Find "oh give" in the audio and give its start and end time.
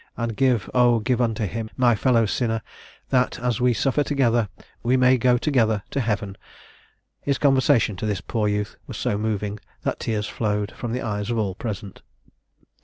0.73-1.21